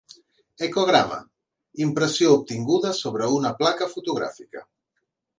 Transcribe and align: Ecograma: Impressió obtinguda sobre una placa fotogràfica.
Ecograma: 0.67 1.17
Impressió 1.85 2.31
obtinguda 2.37 2.93
sobre 3.01 3.27
una 3.35 3.51
placa 3.61 3.89
fotogràfica. 3.93 4.65